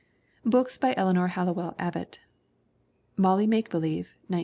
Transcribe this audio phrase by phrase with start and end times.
[0.45, 2.21] BOOKS BY ELEANOR HALLOWELL ABBOTT
[3.17, 4.39] Molly 'Make Believe, 1910.